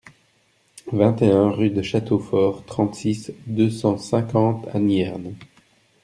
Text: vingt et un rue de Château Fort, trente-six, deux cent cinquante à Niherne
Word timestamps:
vingt 0.91 1.21
et 1.21 1.29
un 1.31 1.51
rue 1.51 1.69
de 1.69 1.83
Château 1.83 2.17
Fort, 2.17 2.65
trente-six, 2.65 3.31
deux 3.45 3.69
cent 3.69 3.99
cinquante 3.99 4.67
à 4.73 4.79
Niherne 4.79 5.35